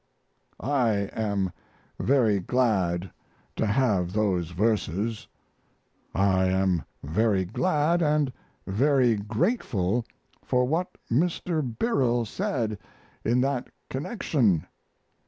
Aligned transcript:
I 0.59 1.11
am 1.13 1.51
very 1.99 2.39
glad 2.39 3.11
to 3.55 3.67
have 3.67 4.13
those 4.13 4.49
verses. 4.49 5.27
I 6.15 6.45
am 6.45 6.81
very 7.03 7.45
glad 7.45 8.01
and 8.01 8.33
very 8.65 9.15
grateful 9.15 10.03
for 10.41 10.65
what 10.65 10.97
Mr. 11.11 11.61
Birrell 11.61 12.25
said 12.25 12.79
in 13.23 13.41
that 13.41 13.67
connection. 13.91 14.65